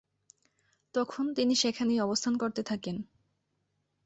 [0.95, 2.95] তখন তিনি সেখানেই অবস্থান করতে থাকেন।